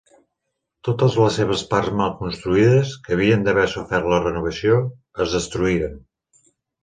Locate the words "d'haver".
3.47-3.67